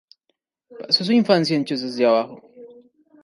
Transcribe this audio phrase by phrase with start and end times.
[0.79, 2.41] Pasó su infancia en Chozas de Abajo.